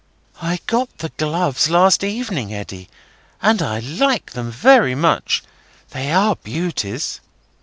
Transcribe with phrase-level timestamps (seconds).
[0.41, 2.89] "I got the gloves last evening, Eddy,
[3.39, 5.43] and I like them very much.
[5.91, 7.21] They are beauties."